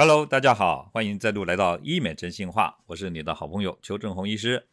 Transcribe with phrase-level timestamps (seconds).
[0.00, 4.68] Hello，大家好，欢迎再度来到医美真心话，我是你的好朋友邱正红医师。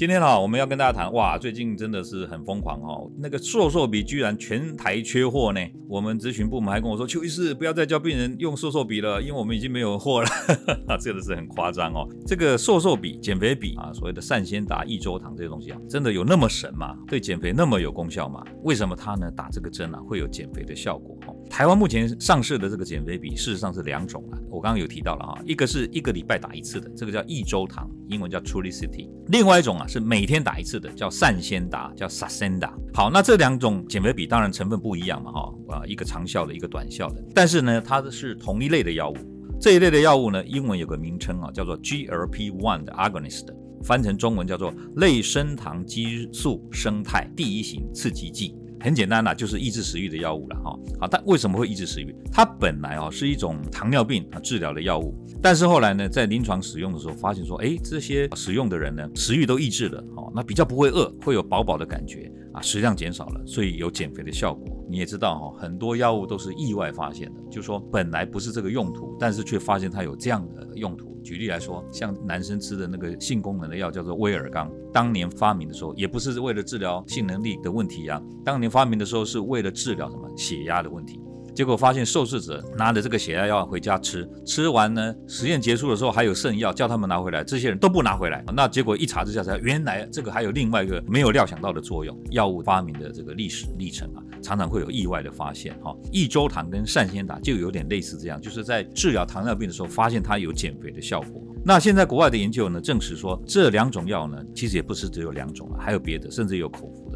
[0.00, 5.60] 今天哈，我们要跟大家谈哇，最近真的是很疯狂哦，那个瘦瘦笔居然全台缺货呢。
[5.86, 10.28] 我们咨询部门还跟我说，邱医师不要再教病人用瘦瘦笔了，因为我们已经没有货了，
[10.98, 12.08] 这个是很夸张哦。
[12.26, 16.96] 这个瘦瘦笔、减肥笔啊，所谓的善先达、益周堂这些东西啊，真的有那么神吗？
[17.06, 18.42] 对减肥那么有功效吗？
[18.62, 21.09] 为什么它呢打这个针啊会有减肥的效果？
[21.48, 24.38] 台湾目前上市的这个减肥笔，事实上是两种啊。
[24.50, 29.86] 我刚刚有提到了哈，一个是一个礼拜打一次的，这个叫益周堂，英文叫 Trulicity；另外一种啊。
[29.86, 32.70] 是每天打一次的，叫善先达，叫 Saxenda。
[32.94, 39.16] 好，那这两种减肥笔当然成分不一样嘛，哈，啊，一个长效的，一个短效的，但是呢，它是同一类的药物。
[39.60, 43.46] 这一类的药物呢，英文有个名称啊，叫做 GLP-1 的 agonist，
[43.82, 48.56] 翻成中文叫做类升糖激素生态第一型刺激剂。
[48.80, 50.76] 很简单啦，就是抑制食欲的药物了哈。
[50.98, 52.14] 好，它为什么会抑制食欲？
[52.32, 64.79] 它本来啊是一种糖尿病啊治疗的药物，但是后来呢，在临床使用的时候发现说，哎，这些使用的人呢，食欲都抑制了，哦，那比较不会饿，会有饱饱的感觉啊，食量减少了，所以有减肥的效果。
[64.90, 71.16] 你也知道哈，很多药物都是意外发现的，就说本来不是这个用途，但是却发现它有这样的用途。
[71.22, 81.20] 举例来说，像男生吃的那个性功能的药叫做威尔刚，当年发明的时候也不是为了治疗性能力的问题啊，当年发明的时候是为了治疗什么血压的问题。
[81.60, 88.42] 结果发现受试者拿着这个血压药回家吃，吃完呢，实验结束的时候还有剩药，叫他们拿回来，这些人都不拿回来。
[88.56, 92.18] 那结果一查之下才原来这个还有另外一个没有料想到的作用。
[92.30, 95.94] 药物发明的这个历史历程啊，常常会有意外的发现哈。
[96.10, 101.42] 益周糖跟善仙达就有点类似这样，就是在治疗糖尿病的时候发现它有减肥的效果。
[101.62, 107.09] 那现在国外的研究呢，证实说这两种药呢，其实也不是只有两种啊，还有别的，甚至有口服。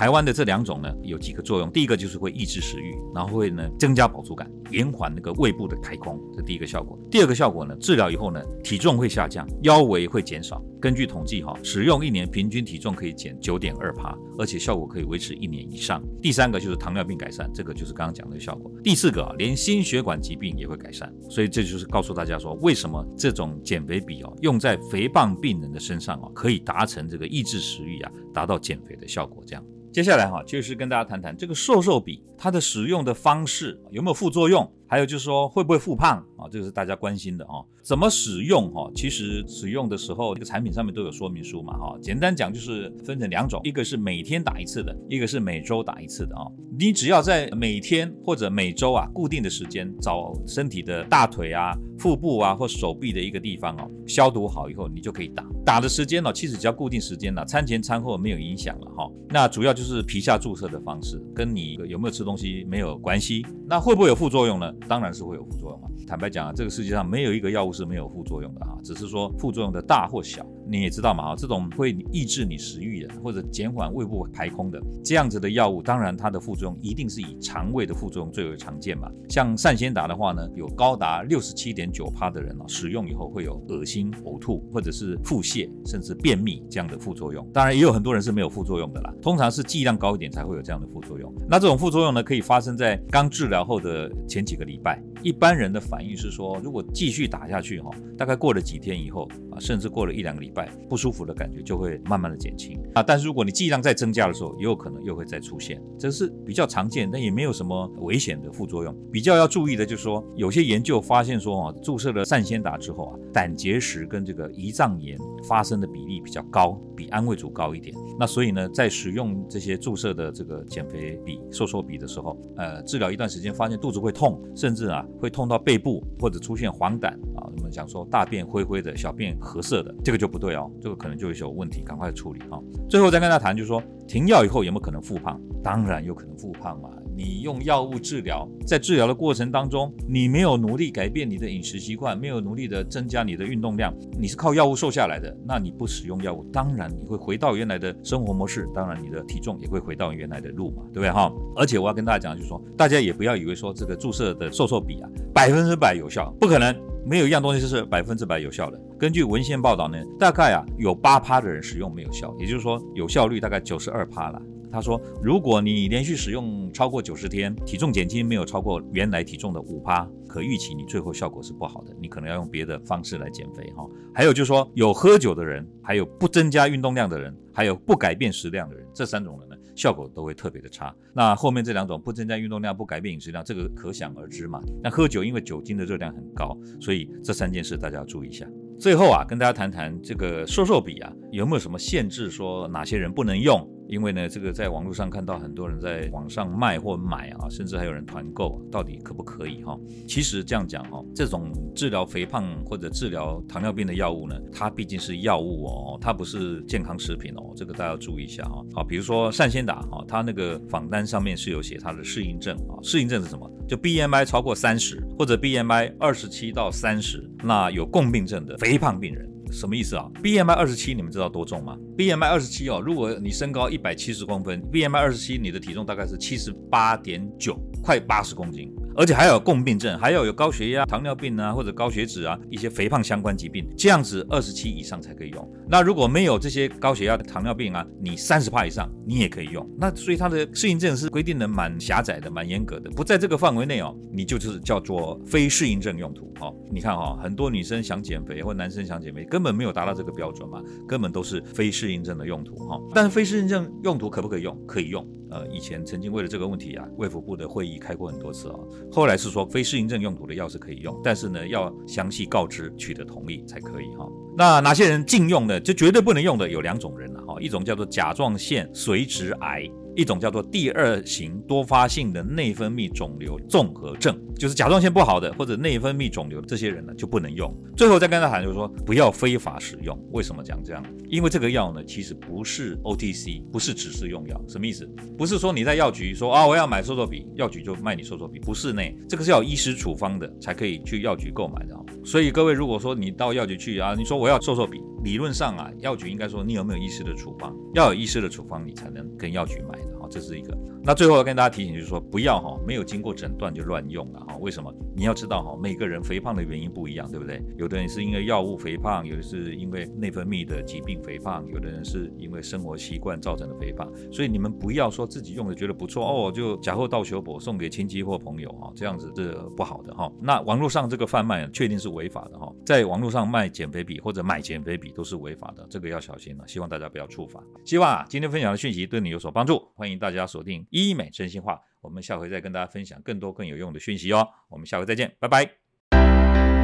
[0.00, 1.70] 台湾的这两种呢，有几个作用。
[1.70, 6.98] 第一个就是会抑制食欲，然后会呢增加饱足感，延缓那个胃部的开空，这第一个效果。
[7.10, 10.64] 第二个效果呢，治疗以后呢，体重会下降，腰围会减少。
[10.80, 16.02] 根据统计哈，使用一年平均体重可以减九点二趴，而且效果可以维持一年以上。
[16.22, 18.72] 第三个就是糖尿病改善，这个就是刚刚讲的效果。
[18.82, 21.12] 第四个啊，连心血管疾病也会改善。
[21.28, 29.44] 所以这就是告诉大家说，为什么这种减肥笔哦，用在肥胖病人的身上哦，可以达成这个抑制食欲啊，达到减肥的效果。
[29.46, 29.62] 这样。
[29.92, 34.70] 接下来哈，就是跟大家谈谈这个瘦瘦笔，它的使用的方式有没有副作用？
[34.86, 36.46] 还有就是说会不会复胖啊？
[36.50, 37.62] 这个是大家关心的啊。
[37.82, 38.88] 怎么使用哈？
[38.94, 41.98] 其实使用的时候，这个产品上面都有说明书嘛哈。
[42.00, 46.46] 简单讲就是分成两种，一个是每天打一次的，一个是每周打一次的啊。
[46.78, 55.44] 你只要在每天或者每周啊固定的时间，找身体的大腿啊、腹部啊或手臂的一个地方哦，消毒好以后，你就可以打。
[55.66, 59.06] 打的时间呢，其实只要固定时间了，餐前餐后没有影响了哈。
[59.28, 63.44] 那主要就是皮下注射的方式，跟你有没有吃东西没有关系。
[63.68, 64.72] 那会不会有副作用呢？
[64.88, 65.89] 当然是会有副作用嘛。
[66.06, 70.46] 坦白讲啊，这个世界上没有一个药物是没有副作用的啊，只是说副作用的大或小。
[70.68, 79.10] 你也知道嘛啊，这种会抑制你食欲的或者减缓胃部排空的这样子的药物，当然它的副作用一定是以肠胃的副作用最为常见嘛。
[79.28, 87.44] 像善先达的话呢，有高达六十七点九趴的人啊，使用以后会有恶心、呕吐或者是腹泻，甚至便秘这样的副作用。
[87.52, 91.34] 当然也有很多人是没有副作用的啦，通常是剂量高一点才会有这样的副作用。
[91.48, 95.02] 那这种副作用呢，可以发生在刚治疗后的前几个礼拜。
[95.22, 100.68] 一般人的反应是说，如果继续打下去哈，大概过了几天以后啊，甚至过了一两个礼拜。
[100.88, 108.96] 不舒服的感觉就会慢慢的减轻啊，但是如果你剂量再增加的时候，也有可能又会再出现，这是比较常见，但也没有什么危险的副作用。
[109.12, 115.16] 比较要注意的就是说，有些研究发现说啊，注射了善先达之后啊，胆结石跟这个胰脏炎
[115.46, 117.94] 发生的比例比较高，比安慰组高一点。
[118.18, 130.54] 那所以呢，在使用这些注射的这个减肥笔、瘦瘦笔的时候，呃，治疗一段时间，发现肚子会痛，甚至啊会痛到背部，或者出现黄疸啊，我们讲说大便灰灰的，小便褐色的，这个就不对。
[130.54, 132.58] 哦，这个可能就有问题，赶快处理啊！
[132.88, 135.40] 最后再跟他谈，就是说停药以后有没有可能复胖？
[135.62, 136.90] 当然有可能复胖嘛。
[137.20, 145.36] 你用药物治疗，在治疗的过程当中，你没有努力改变你的饮食习惯，没有努力的增加你的运动量，你是靠药物瘦下来的。
[145.46, 151.30] 那你不使用药物，当然你会回到原来的生活模式，当然你的体重也会回到原来的路嘛，对不对哈？
[151.56, 156.74] 而且我要跟大家讲，就是说大家也不要以为说这个注射的瘦瘦笔啊，百分之百有效，不可能。
[157.02, 158.78] 没有一样东西是百分之百有效的。
[158.98, 164.40] 根据文献报道呢，大概啊有八趴的人使用没有效，也就是说有效率大概九十二趴了。
[164.72, 173.84] 他说，如果你连续使用超过九十天，体重减轻没有超过原来体重的五趴，可预期你最后效果是不好的，你可能要用别的方式来减肥哈。
[174.14, 180.94] 还有就是说，有喝酒的人，还有不增加运动量的人，还有不改变食量的人，这三种人呢，效果都会特别的差。
[181.14, 184.60] 那后面这两种不增加运动量、不改变饮食量，这个可想而知嘛。
[184.82, 188.46] 那喝酒因为酒精的热量很高，所以这三件事大家要注意一下。
[188.78, 193.68] 最后啊，跟大家谈谈这个瘦瘦笔啊，有没有什么限制，说哪些人不能用？
[193.90, 199.76] 因为呢，这个在网络上看到很多人在网上卖或买啊，甚至还有人团购，到底可不可以哈？
[200.06, 208.64] 其实这样讲哈，这种治疗肥胖或者治疗糖尿病的药物呢，它毕竟是药物哦，它不是健康食品哦，这个大家要注意一下哈。
[208.72, 213.50] 好，比如说善先达哈，它那个访单上面是有写它的适应症啊，适应症是什么？
[213.68, 219.29] 就 BMI 超过三十或者 BMI 二十七到三十，那有共病症的肥胖病人。
[219.50, 228.72] 什么意思啊？BMI 二十七，你们知道多重吗？BMI 二十七哦，如果你身高一百七十公分，BMI 二十七，你的体重大概是七十八点九，快八十公斤。
[228.96, 235.52] 而且还有共病症，还要有高血压、糖尿病啊，或者高血脂啊，一些肥胖相关疾病，这样子二十七以上才可以用。
[235.68, 239.68] 那如果没有这些高血压、糖尿病啊，你三十帕以上你也可以用。
[239.78, 246.32] 那所以它的适应症是规定的蛮狭窄的、蛮严格的，不在这个范围内哦，你就是叫做非适应症用途。
[246.40, 252.80] 哦，你看哈，很多女生想减肥或男生想减肥，根本没有达到这个标准嘛，根本都是非适应症的用途哈。
[252.94, 254.58] 但是非适应症用途可不可以用？
[254.66, 255.06] 可以用。
[255.30, 258.56] 呃，以前曾经为了这个问题啊，卫福部的会议开过很多次啊。
[258.90, 264.08] 后来是说非适应症用途的药是可以用，但是呢要详细告知取得同意才可以哈。
[264.36, 265.60] 那哪些人禁用呢？
[265.60, 269.68] 就绝对不能用的有两种人了哈，一种叫做甲状腺髓质癌。
[269.96, 277.54] 一种叫做第二型多发性的内分泌肿瘤综合症，就是甲状腺不好的或者内分泌肿瘤这些人呢就不能用。
[277.76, 279.98] 最后再跟他谈，就是说不要非法使用。
[280.12, 280.82] 为什么讲这样？
[281.08, 284.40] 因为这个药呢其实不是 OTC，不是指示用药。
[284.48, 284.88] 什么意思？
[285.18, 288.82] 不是说你在药局说啊我要买瘦瘦笔，药局就卖你瘦瘦笔，不是呢。
[289.08, 291.76] 这个是要医师处方的才可以去药局购买的。
[292.04, 297.56] 所以各位如果说你到药局去啊，你说我要瘦瘦笔，理论上啊药局应该说你有没有医师的处方？
[297.74, 299.99] 要有医师的处方你才能跟药局买的。
[300.10, 300.56] 这是一个。
[300.82, 304.36] 那最后要跟大家提醒，就是说不要哈，没有经过诊断就乱用了哈。
[304.40, 304.74] 为什么？
[304.96, 307.42] 你要知道哈，每个人肥胖的原因不一样，对不对？
[307.56, 313.90] 有的人是因为药物肥胖，有的是因为内分泌的疾病肥胖，有的人是因为生活习惯造成的肥胖。
[314.10, 320.10] 所以你们不要说自己用的觉得不错哦，就假货到修补送给亲戚或朋友哈，这样子是不好的哈。
[320.20, 326.48] 那网络上这个贩卖确定是违法的哈，在网络上卖减肥笔或者买减肥笔都是违法的，这个要小心了。
[326.48, 327.42] 希望大家不要触法。
[327.66, 331.60] 希望啊，今天分享的讯息对你有所帮助，欢迎大家锁定医美真心话。
[331.80, 334.28] 我们下回再跟大家分享更多更有用的讯息哦。
[334.48, 336.59] 我们下回再见拜拜。